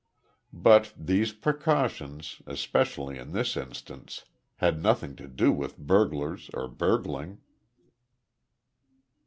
But 0.55 0.93
these 0.97 1.31
precautions 1.31 2.41
especially 2.47 3.19
in 3.19 3.33
this 3.33 3.55
instance 3.55 4.25
had 4.55 4.81
nothing 4.81 5.15
to 5.17 5.27
do 5.27 5.51
with 5.51 5.77
burglars 5.77 6.49
or 6.55 6.67
burgling. 6.67 7.41